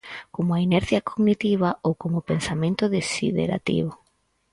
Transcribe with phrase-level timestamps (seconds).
[0.35, 3.91] Como a inercia cognitiva ou como o pensamento desiderativo.